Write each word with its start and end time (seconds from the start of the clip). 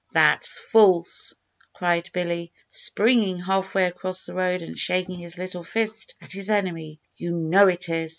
"That's 0.13 0.57
false!" 0.57 1.35
cried 1.73 2.09
Billy, 2.11 2.51
springing 2.69 3.37
half 3.39 3.75
way 3.75 3.85
across 3.85 4.25
the 4.25 4.33
road 4.33 4.63
and 4.63 4.75
shaking 4.75 5.19
his 5.19 5.37
little 5.37 5.63
fist 5.63 6.15
at 6.19 6.31
his 6.31 6.49
enemy 6.49 6.99
"you 7.17 7.33
know 7.33 7.67
it 7.67 7.87
is. 7.87 8.09